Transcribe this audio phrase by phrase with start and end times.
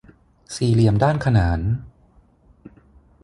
[0.55, 1.59] สี่เหลี่ยมด้านขนาน